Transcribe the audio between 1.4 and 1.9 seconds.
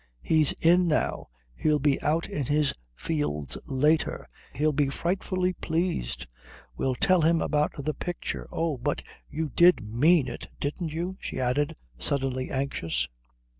He'll